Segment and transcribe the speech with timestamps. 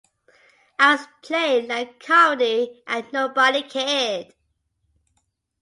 [0.79, 4.33] I was playing light comedy and nobody cared.